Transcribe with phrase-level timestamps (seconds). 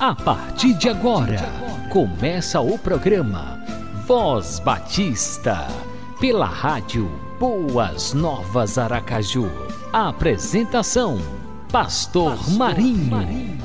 [0.00, 1.36] A partir de agora,
[1.90, 3.62] começa o programa
[4.06, 5.68] Voz Batista,
[6.18, 7.06] pela rádio
[7.38, 9.50] Boas Novas Aracaju.
[9.92, 11.18] A apresentação:
[11.70, 13.10] Pastor, Pastor Marinho.
[13.10, 13.58] Marinho.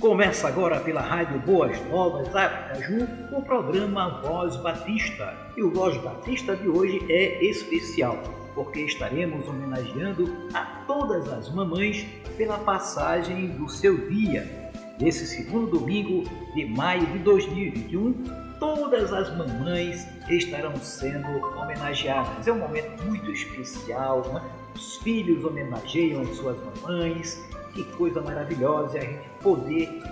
[0.00, 5.32] Começa agora pela Rádio Boas Novas Aracaju o programa Voz Batista.
[5.56, 8.18] E o Voz Batista de hoje é especial
[8.54, 14.70] porque estaremos homenageando a todas as mamães pela passagem do seu dia.
[15.00, 18.12] Nesse segundo domingo de maio de 2021,
[18.58, 22.46] todas as mamães estarão sendo homenageadas.
[22.46, 24.42] É um momento muito especial, né?
[24.74, 27.42] os filhos homenageiam as suas mamães.
[27.72, 30.02] Que coisa maravilhosa é a gente poder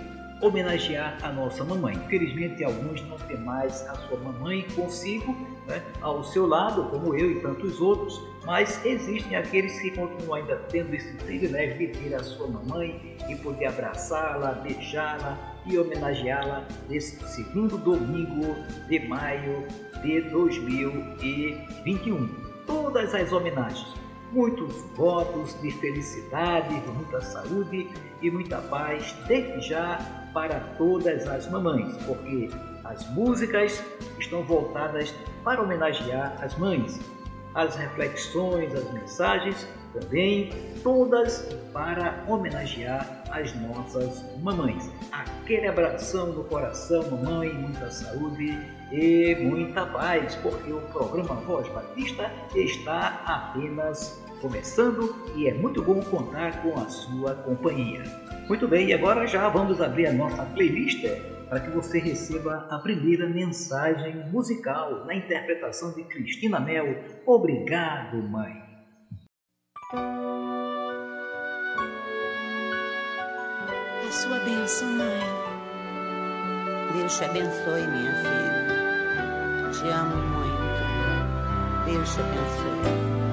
[0.41, 1.95] homenagear a nossa mamãe.
[1.95, 5.35] Infelizmente, alguns não têm mais a sua mamãe consigo,
[5.67, 10.55] né, ao seu lado, como eu e tantos outros, mas existem aqueles que continuam ainda
[10.69, 17.21] tendo esse privilégio de ter a sua mamãe e poder abraçá-la, beijá-la e homenageá-la nesse
[17.27, 18.55] segundo domingo
[18.87, 19.67] de maio
[20.01, 22.29] de 2021.
[22.65, 23.99] Todas as homenagens
[24.31, 27.89] muitos votos de felicidade, de muita saúde
[28.21, 32.49] e muita paz, desde já para todas as mamães, porque
[32.83, 33.83] as músicas
[34.19, 35.13] estão voltadas
[35.43, 36.99] para homenagear as mães.
[37.55, 40.51] As reflexões, as mensagens também,
[40.83, 41.41] todas
[41.73, 44.89] para homenagear as nossas mamães.
[45.11, 48.59] Aquele abração no coração, mamãe, muita saúde
[48.91, 56.01] e muita paz, porque o programa Voz Batista está apenas começando e é muito bom
[56.01, 58.03] contar com a sua companhia.
[58.47, 61.05] Muito bem, e agora já vamos abrir a nossa playlist
[61.47, 67.03] para que você receba a primeira mensagem musical na interpretação de Cristina Mel.
[67.25, 68.69] Obrigado, mãe.
[74.07, 75.19] A sua bênção, mãe.
[76.93, 79.71] Deus te abençoe, minha filha.
[79.71, 81.85] Te amo muito.
[81.85, 83.28] Deus te abençoe.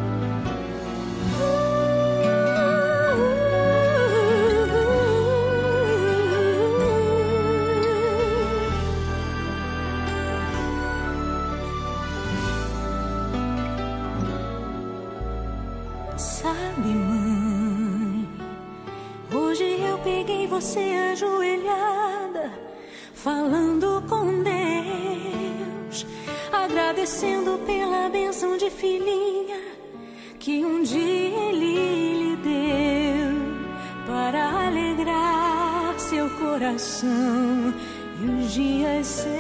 [36.59, 37.75] Coração
[38.19, 39.37] e os dias seus.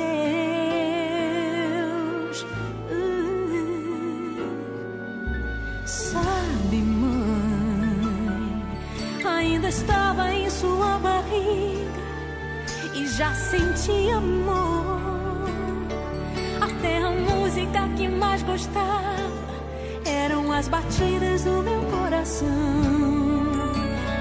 [5.87, 8.62] Sabe, mãe,
[9.25, 12.03] ainda estava em sua barriga
[12.94, 14.97] e já sentia amor
[17.47, 19.31] música que mais gostava
[20.05, 22.47] eram as batidas do meu coração,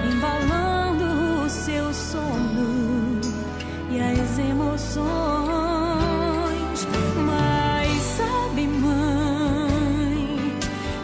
[0.09, 2.74] embalando o seu sono
[3.99, 5.05] as emoções.
[7.25, 10.57] Mas sabe, mãe,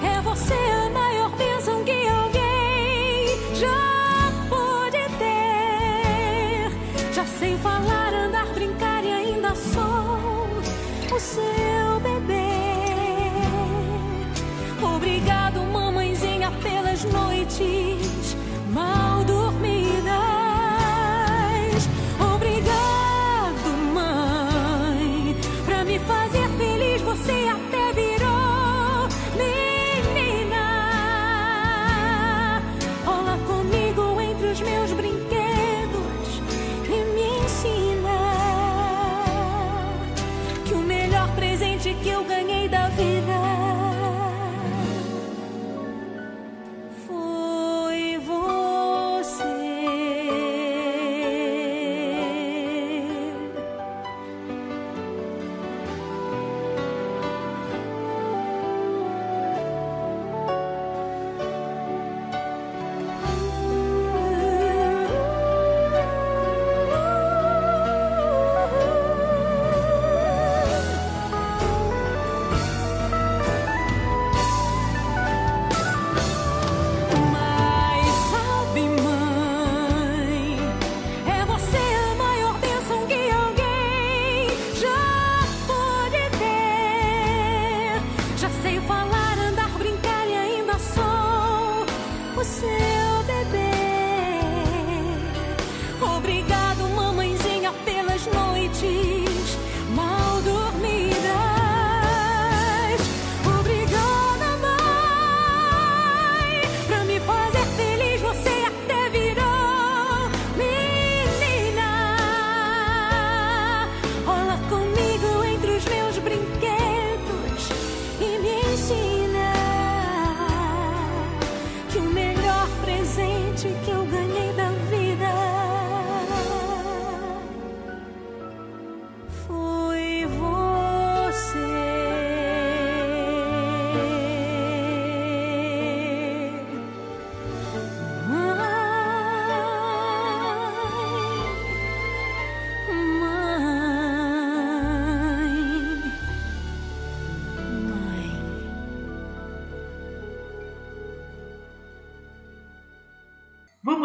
[0.03, 7.13] é você a maior bênção que alguém já pôde ter.
[7.13, 12.51] Já sei falar, andar, brincar e ainda sou o seu bebê.
[14.95, 18.35] Obrigado, mamãezinha, pelas noites
[18.71, 19.20] mal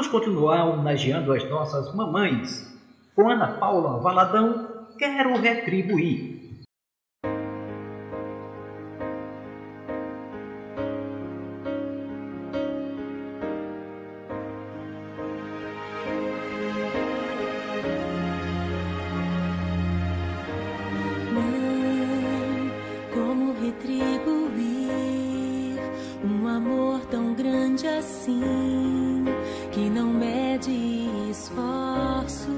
[0.07, 2.47] Vamos continuar homenageando as nossas mamães.
[3.17, 4.55] Com Ana Paula Valadão,
[4.97, 6.36] quero retribuir.
[32.27, 32.51] passos.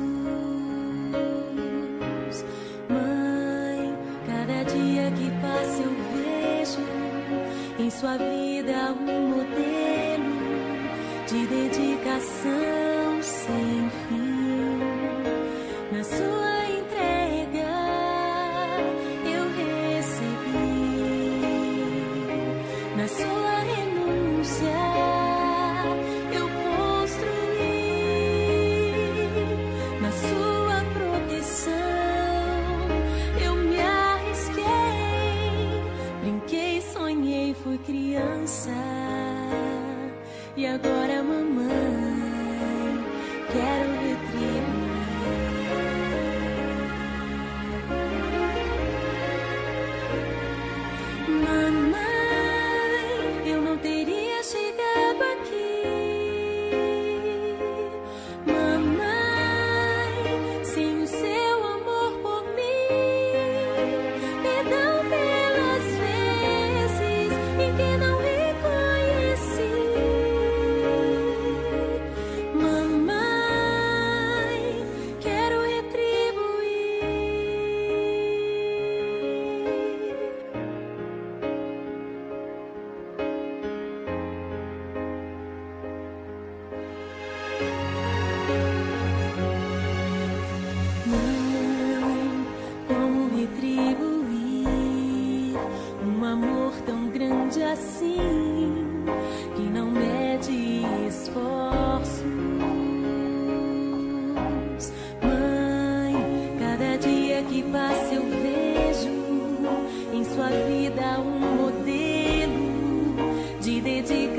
[2.88, 6.80] Mãe, cada dia que passa eu vejo
[7.78, 10.38] em sua vida um modelo
[11.26, 14.27] de dedicação sem fim.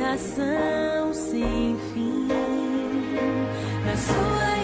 [0.10, 2.28] oração sem fim.
[3.86, 4.58] Na sua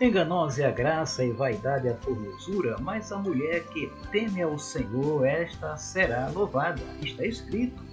[0.00, 4.58] Enganosa é a graça e vaidade é a formosura, mas a mulher que teme ao
[4.58, 6.80] Senhor, esta será louvada.
[7.02, 7.84] Está escrito.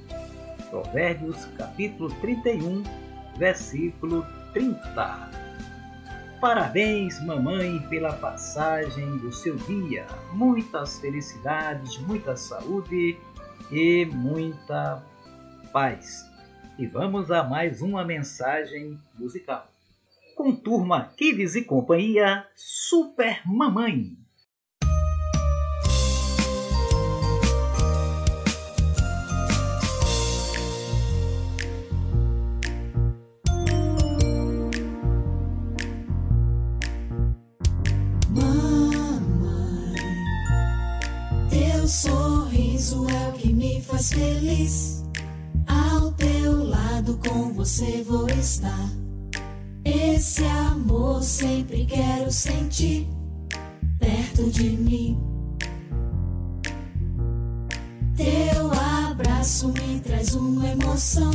[0.70, 2.82] Provérbios capítulo 31,
[3.38, 5.32] versículo 30.
[6.40, 10.08] Parabéns, mamãe, pela passagem do seu dia.
[10.32, 13.18] Muitas felicidades, muita saúde
[13.70, 15.04] e muita
[15.74, 16.26] paz.
[16.80, 19.68] E vamos a mais uma mensagem musical.
[20.38, 24.15] Com turma Kids e companhia, Super Mamãe.
[41.88, 45.03] sorriso é o que me faz feliz.
[45.65, 49.07] Ao teu lado com você vou estar.
[49.88, 53.08] Esse amor sempre quero sentir
[53.98, 55.17] perto de mim.
[58.17, 61.32] Teu abraço me traz uma emoção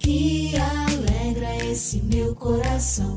[0.00, 3.14] que alegra esse meu coração.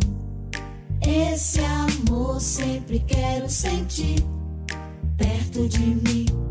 [1.02, 4.24] Esse amor sempre quero sentir
[5.18, 6.47] perto de mim.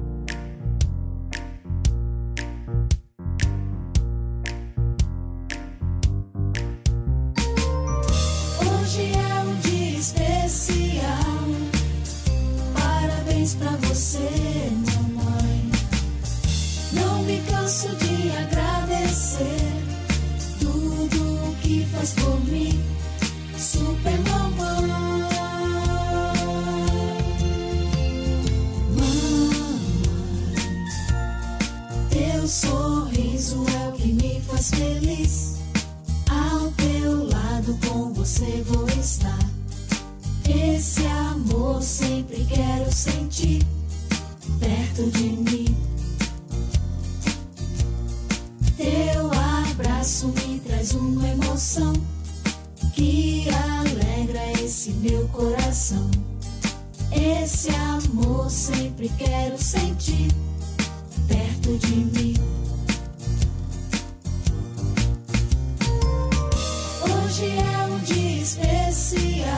[67.38, 69.52] Hoje é um dia especial.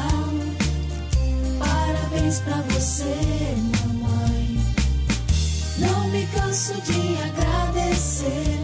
[1.61, 3.14] Parabéns pra você,
[3.87, 4.58] mamãe.
[5.78, 8.58] Não me canso de agradecer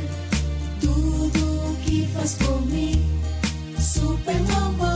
[0.80, 3.09] tudo que faz por mim.
[3.78, 4.94] Super mamãe.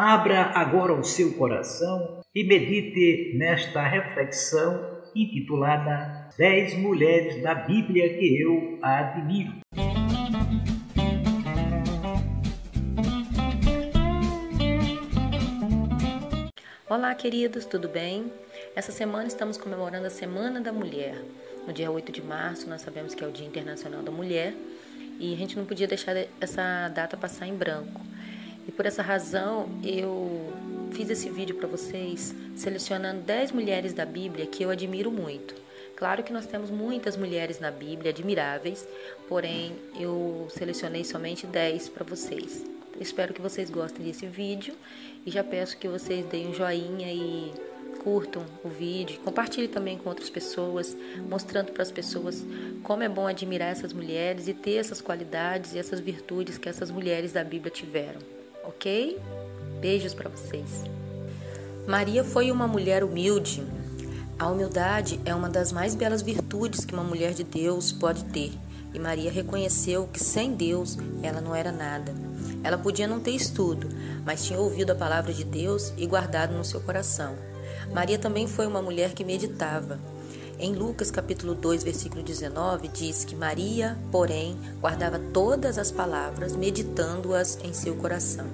[0.00, 8.40] Abra agora o seu coração e medite nesta reflexão intitulada Dez Mulheres da Bíblia que
[8.40, 9.54] eu admiro.
[16.88, 18.32] Olá, queridos, tudo bem?
[18.76, 21.20] Essa semana estamos comemorando a Semana da Mulher.
[21.66, 24.54] No dia 8 de março, nós sabemos que é o Dia Internacional da Mulher
[25.18, 28.00] e a gente não podia deixar essa data passar em branco.
[28.68, 30.52] E por essa razão, eu
[30.92, 35.54] fiz esse vídeo para vocês selecionando 10 mulheres da Bíblia que eu admiro muito.
[35.96, 38.86] Claro que nós temos muitas mulheres na Bíblia admiráveis,
[39.26, 42.62] porém eu selecionei somente 10 para vocês.
[43.00, 44.74] Espero que vocês gostem desse vídeo
[45.24, 47.52] e já peço que vocês deem um joinha e
[48.04, 50.96] curtam o vídeo, compartilhem também com outras pessoas,
[51.28, 52.44] mostrando para as pessoas
[52.82, 56.90] como é bom admirar essas mulheres e ter essas qualidades e essas virtudes que essas
[56.90, 58.20] mulheres da Bíblia tiveram,
[58.68, 59.18] ok?
[59.80, 60.84] Beijos para vocês.
[61.86, 63.66] Maria foi uma mulher humilde.
[64.38, 68.52] A humildade é uma das mais belas virtudes que uma mulher de Deus pode ter.
[68.92, 72.14] E Maria reconheceu que sem Deus ela não era nada.
[72.62, 73.88] Ela podia não ter estudo,
[74.24, 77.36] mas tinha ouvido a palavra de Deus e guardado no seu coração.
[77.92, 79.98] Maria também foi uma mulher que meditava.
[80.60, 87.60] Em Lucas capítulo 2, versículo 19, diz que Maria, porém, guardava todas as palavras, meditando-as
[87.62, 88.48] em seu coração.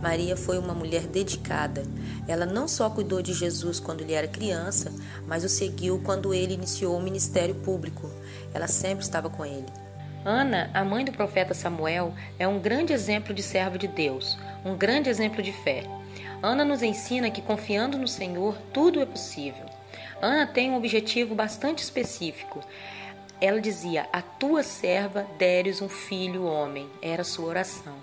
[0.00, 1.84] Maria foi uma mulher dedicada.
[2.26, 4.90] Ela não só cuidou de Jesus quando ele era criança,
[5.26, 8.10] mas o seguiu quando ele iniciou o ministério público.
[8.54, 9.66] Ela sempre estava com ele.
[10.24, 14.74] Ana, a mãe do profeta Samuel, é um grande exemplo de servo de Deus, um
[14.74, 15.84] grande exemplo de fé.
[16.42, 19.75] Ana nos ensina que confiando no Senhor, tudo é possível.
[20.20, 22.60] Ana tem um objetivo bastante específico.
[23.40, 26.88] Ela dizia: A tua serva deres um filho homem.
[27.02, 27.94] Era sua oração.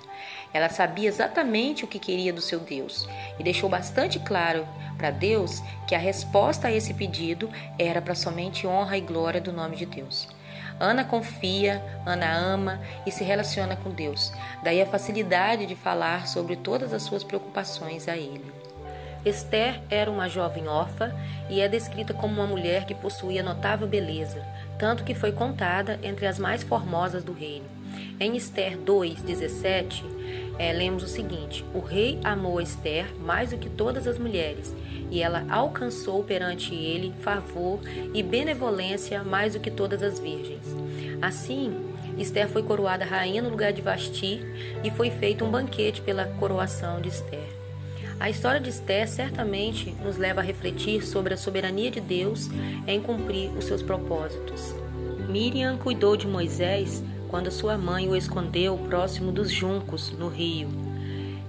[0.53, 3.07] Ela sabia exatamente o que queria do seu Deus
[3.39, 4.67] e deixou bastante claro
[4.97, 9.51] para Deus que a resposta a esse pedido era para somente honra e glória do
[9.51, 10.27] nome de Deus.
[10.79, 14.31] Ana confia, Ana ama e se relaciona com Deus.
[14.63, 18.62] Daí a facilidade de falar sobre todas as suas preocupações a Ele.
[19.25, 21.13] Esther era uma jovem órfã
[21.49, 24.45] e é descrita como uma mulher que possuía notável beleza,
[24.77, 27.65] tanto que foi contada entre as mais formosas do reino.
[28.19, 30.03] Em Esther 2:17,
[30.59, 34.73] é, lemos o seguinte: O rei amou Esther mais do que todas as mulheres,
[35.09, 37.79] e ela alcançou perante ele favor
[38.13, 40.65] e benevolência mais do que todas as virgens.
[41.21, 41.73] Assim,
[42.17, 44.41] Esther foi coroada rainha no lugar de Vasti
[44.83, 47.62] e foi feito um banquete pela coroação de Esther.
[48.23, 52.49] A história de Esther certamente nos leva a refletir sobre a soberania de Deus
[52.87, 54.73] em cumprir os seus propósitos.
[55.27, 60.69] Miriam cuidou de Moisés quando sua mãe o escondeu próximo dos juncos, no rio.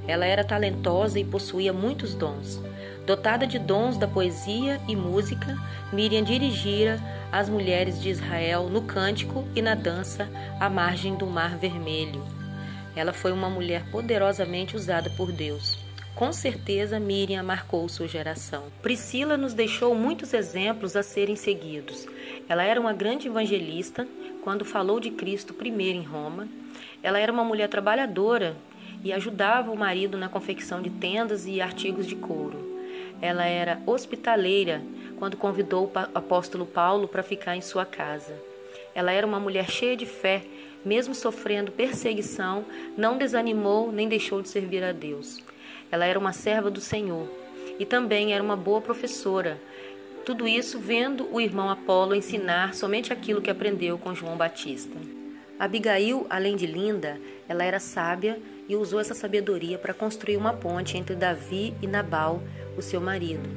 [0.04, 2.60] Ela era talentosa e possuía muitos dons.
[3.06, 5.56] Dotada de dons da poesia e música,
[5.92, 11.56] Miriam dirigira as mulheres de Israel no cântico e na dança à margem do Mar
[11.56, 12.26] Vermelho.
[12.96, 15.83] Ela foi uma mulher poderosamente usada por Deus.
[16.14, 18.64] Com certeza, Miriam marcou sua geração.
[18.80, 22.06] Priscila nos deixou muitos exemplos a serem seguidos.
[22.48, 24.06] Ela era uma grande evangelista
[24.40, 26.46] quando falou de Cristo primeiro em Roma.
[27.02, 28.56] Ela era uma mulher trabalhadora
[29.02, 32.80] e ajudava o marido na confecção de tendas e artigos de couro.
[33.20, 34.82] Ela era hospitaleira
[35.18, 38.34] quando convidou o apóstolo Paulo para ficar em sua casa.
[38.94, 40.44] Ela era uma mulher cheia de fé,
[40.84, 42.64] mesmo sofrendo perseguição,
[42.96, 45.42] não desanimou nem deixou de servir a Deus.
[45.94, 47.30] Ela era uma serva do Senhor
[47.78, 49.60] e também era uma boa professora.
[50.26, 54.96] Tudo isso vendo o irmão Apolo ensinar somente aquilo que aprendeu com João Batista.
[55.56, 60.98] Abigail, além de linda, ela era sábia e usou essa sabedoria para construir uma ponte
[60.98, 62.42] entre Davi e Nabal,
[62.76, 63.48] o seu marido.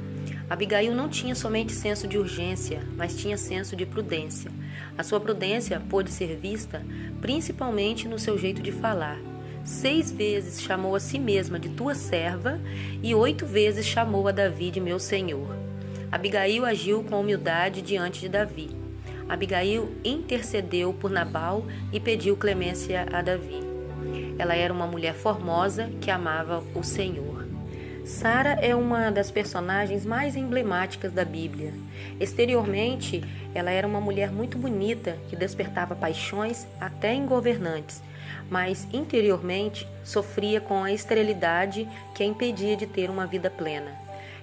[0.48, 4.52] Abigail não tinha somente senso de urgência, mas tinha senso de prudência.
[4.96, 6.86] A sua prudência pôde ser vista
[7.20, 9.18] principalmente no seu jeito de falar.
[9.68, 12.58] Seis vezes chamou a si mesma de tua serva
[13.02, 15.54] e oito vezes chamou a Davi de meu senhor.
[16.10, 18.70] Abigail agiu com humildade diante de Davi.
[19.28, 23.60] Abigail intercedeu por Nabal e pediu clemência a Davi.
[24.38, 27.27] Ela era uma mulher formosa que amava o Senhor.
[28.08, 31.74] Sara é uma das personagens mais emblemáticas da Bíblia.
[32.18, 33.22] Exteriormente,
[33.54, 38.02] ela era uma mulher muito bonita que despertava paixões até em governantes,
[38.48, 43.92] mas interiormente sofria com a esterilidade que a impedia de ter uma vida plena.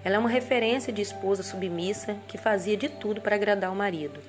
[0.03, 4.19] Ela é uma referência de esposa submissa que fazia de tudo para agradar o marido.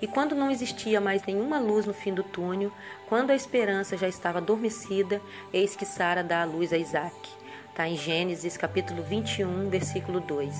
[0.00, 2.70] E quando não existia mais nenhuma luz no fim do túnel,
[3.08, 5.20] quando a esperança já estava adormecida,
[5.52, 7.43] eis que Sara dá a luz a Isaac.
[7.74, 10.54] Está em Gênesis capítulo 21, versículo 2.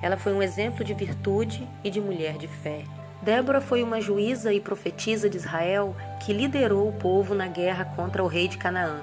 [0.00, 2.84] Ela foi um exemplo de virtude e de mulher de fé.
[3.20, 8.24] Débora foi uma juíza e profetisa de Israel que liderou o povo na guerra contra
[8.24, 9.02] o rei de Canaã.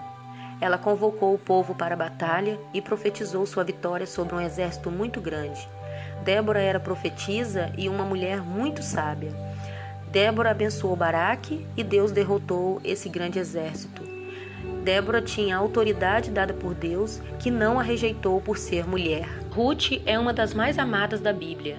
[0.60, 5.22] Ela convocou o povo para a batalha e profetizou sua vitória sobre um exército muito
[5.22, 5.70] grande.
[6.24, 9.32] Débora era profetisa e uma mulher muito sábia.
[10.12, 14.15] Débora abençoou Baraque e Deus derrotou esse grande exército.
[14.86, 19.28] Débora tinha autoridade dada por Deus, que não a rejeitou por ser mulher.
[19.50, 21.78] Ruth é uma das mais amadas da Bíblia.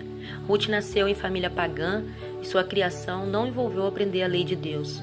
[0.49, 2.03] Ruth nasceu em família pagã
[2.43, 5.01] e sua criação não envolveu aprender a lei de Deus.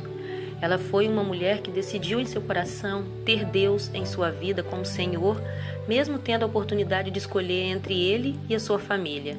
[0.59, 4.85] Ela foi uma mulher que decidiu em seu coração ter Deus em sua vida como
[4.85, 5.41] Senhor,
[5.87, 9.37] mesmo tendo a oportunidade de escolher entre ele e a sua família.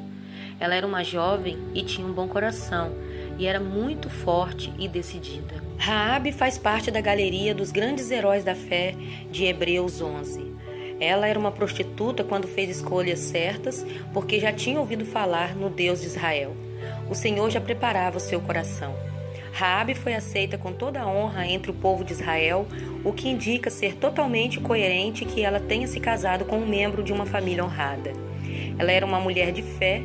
[0.59, 2.92] Ela era uma jovem e tinha um bom coração,
[3.38, 5.63] e era muito forte e decidida.
[5.78, 8.94] Raabe faz parte da galeria dos grandes heróis da fé
[9.30, 10.54] de Hebreus 11.
[11.00, 16.00] Ela era uma prostituta quando fez escolhas certas, porque já tinha ouvido falar no Deus
[16.00, 16.56] de Israel.
[17.10, 18.94] O Senhor já preparava o seu coração.
[19.52, 22.66] Raabe foi aceita com toda a honra entre o povo de Israel,
[23.04, 27.12] o que indica ser totalmente coerente que ela tenha se casado com um membro de
[27.12, 28.12] uma família honrada.
[28.78, 30.02] Ela era uma mulher de fé,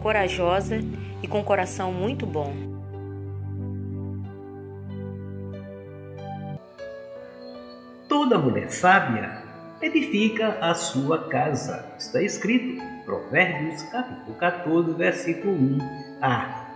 [0.00, 0.80] corajosa
[1.22, 2.67] e com um coração muito bom.
[8.28, 9.42] Toda mulher sábia
[9.80, 11.94] edifica a sua casa.
[11.98, 16.66] Está escrito, Provérbios capítulo 14, versículo 1a.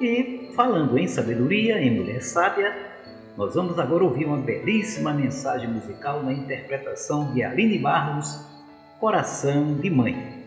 [0.00, 2.72] E falando em sabedoria, em mulher sábia,
[3.36, 8.46] nós vamos agora ouvir uma belíssima mensagem musical na interpretação de Aline Barros,
[9.00, 10.37] Coração de Mãe.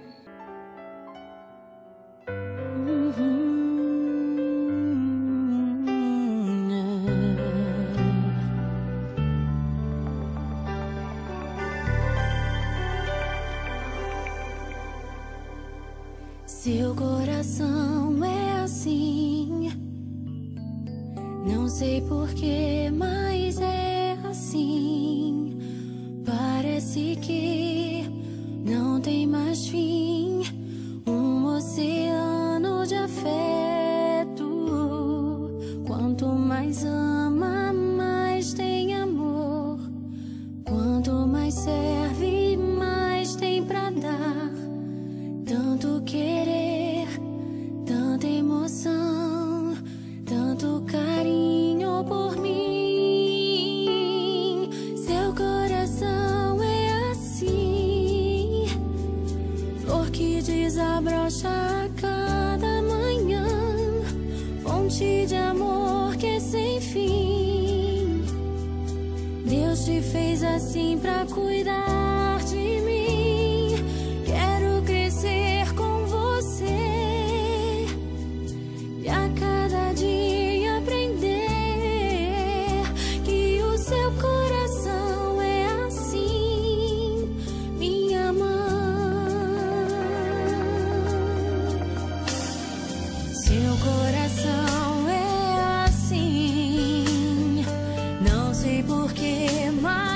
[99.12, 100.11] porque mais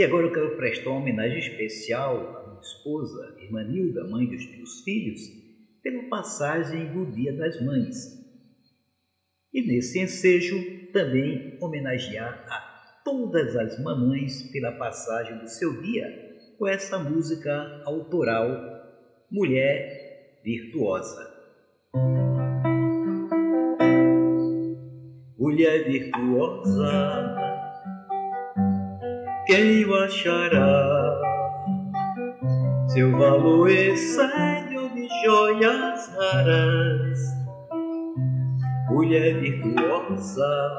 [0.00, 4.50] E agora eu quero prestar uma homenagem especial à minha esposa, irmã Nilda, mãe dos
[4.50, 5.20] meus filhos,
[5.82, 7.96] pela passagem do Dia das Mães.
[9.52, 10.56] E nesse ensejo
[10.90, 16.06] também homenagear a todas as mamães pela passagem do seu dia
[16.58, 18.48] com essa música autoral
[19.30, 21.28] Mulher Virtuosa.
[25.38, 27.39] Mulher virtuosa
[29.46, 31.20] quem o achará?
[32.88, 37.18] Seu valor é excede de joias raras,
[38.88, 40.78] mulher virtuosa,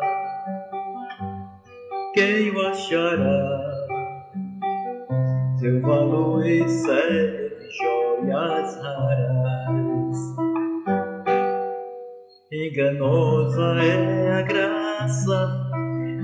[2.14, 3.72] quem o achará?
[5.58, 9.72] Seu valor é excede de joias raras.
[12.52, 15.72] Enganosa é a graça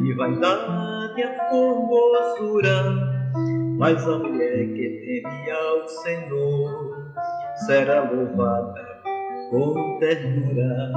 [0.03, 2.83] e vai dar a formosura,
[3.77, 7.13] mas a mulher que teme ao Senhor
[7.65, 8.85] será louvada
[9.49, 10.91] com ternura.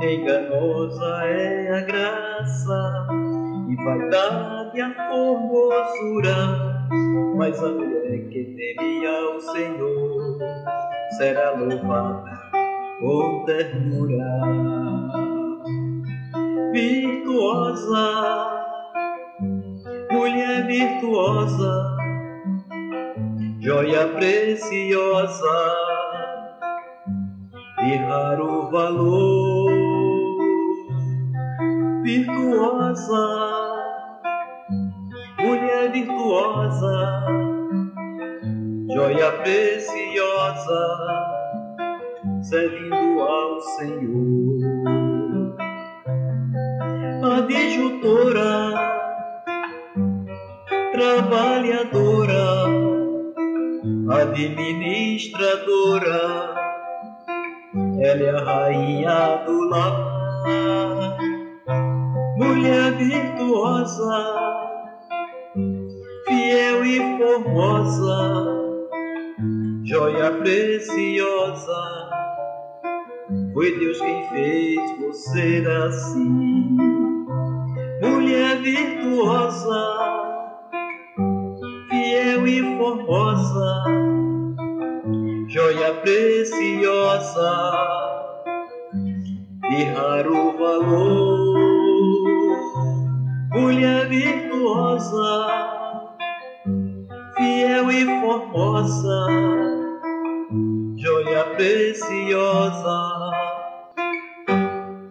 [0.00, 3.06] Enganosa é a graça
[3.68, 6.88] e vaidade a formosura,
[7.36, 10.38] mas a mulher que teme ao Senhor
[11.16, 12.38] será louvada
[13.00, 14.24] com ternura.
[16.72, 18.57] Virtuosa,
[20.10, 21.96] mulher virtuosa,
[23.60, 25.58] joia preciosa,
[27.80, 29.70] de raro valor,
[32.02, 33.26] virtuosa,
[35.40, 37.24] mulher virtuosa,
[38.88, 41.18] joia preciosa
[42.42, 44.58] servindo ao Senhor.
[47.22, 48.47] Adjutora,
[51.18, 52.46] trabalhadora,
[54.08, 56.54] administradora,
[58.00, 61.18] ela é a rainha do lar,
[62.36, 64.36] mulher virtuosa,
[66.28, 68.46] fiel e formosa,
[69.84, 71.82] joia preciosa.
[73.52, 76.76] Foi Deus quem fez você assim,
[78.00, 79.97] mulher virtuosa,
[82.78, 83.84] formosa,
[85.48, 87.50] joia preciosa,
[89.68, 91.58] de raro valor,
[93.52, 95.48] mulher virtuosa,
[97.36, 99.26] fiel e formosa,
[100.96, 103.18] joia preciosa.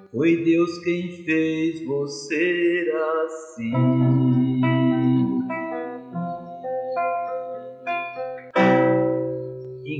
[0.09, 2.91] Foi Deus quem fez você
[3.23, 4.26] assim.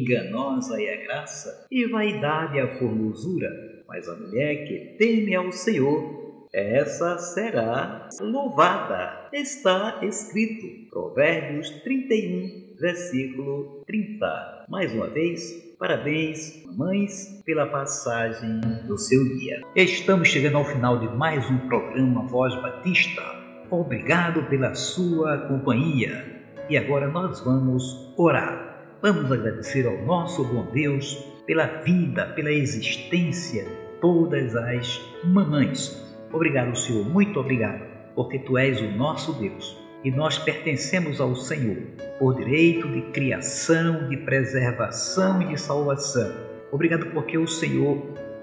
[0.08, 3.50] Enganosa é a graça e vaidade a formosura,
[3.86, 9.28] mas a mulher que teme ao Senhor, essa será louvada.
[9.34, 14.66] Está escrito, Provérbios 31, versículo 30.
[14.70, 19.62] Mais uma vez, Parabéns, mães, pela passagem do seu dia.
[19.76, 23.22] Estamos chegando ao final de mais um programa Voz Batista.
[23.70, 26.26] Obrigado pela sua companhia.
[26.68, 28.67] E agora nós vamos orar.
[29.00, 33.64] Vamos agradecer ao nosso bom Deus pela vida, pela existência
[34.02, 36.04] todas as mamães.
[36.34, 41.78] Obrigado, Senhor, muito obrigado, porque Tu és o nosso Deus e nós pertencemos ao Senhor
[42.18, 46.34] por direito de criação, de preservação e de salvação.
[46.72, 48.02] Obrigado porque o Senhor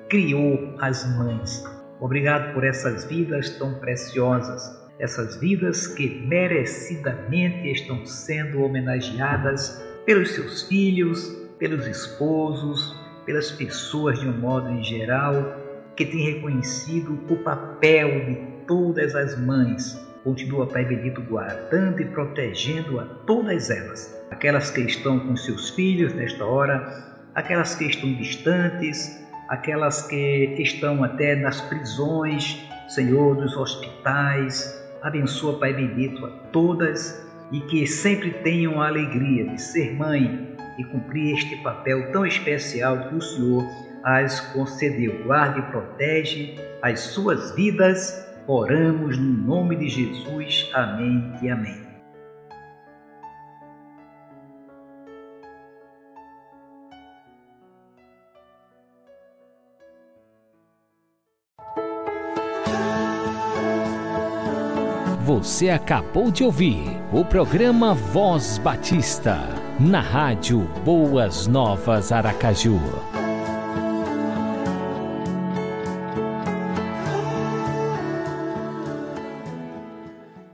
[0.09, 1.65] criou as mães.
[1.99, 4.63] Obrigado por essas vidas tão preciosas,
[5.01, 14.29] essas vidas que merecidamente estão sendo homenageadas pelos seus filhos, pelos esposos, pelas pessoas de
[14.29, 15.57] um modo em geral,
[15.97, 18.35] que têm reconhecido o papel de
[18.67, 25.21] todas as mães Continua, Pai bendito, guardando e protegendo a todas elas, aquelas que estão
[25.21, 32.59] com seus filhos nesta hora, aquelas que estão distantes, aquelas que estão até nas prisões,
[32.89, 34.83] Senhor, nos hospitais.
[35.03, 40.85] Abençoa, Pai bendito, a todas e que sempre tenham a alegria de ser mãe e
[40.85, 43.65] cumprir este papel tão especial que o Senhor
[44.03, 45.25] as concedeu.
[45.25, 50.69] Guarde e protege as suas vidas Oramos no nome de Jesus.
[50.75, 51.83] Amém e amém.
[65.25, 69.39] Você acabou de ouvir o programa Voz Batista,
[69.79, 72.81] na rádio Boas Novas Aracaju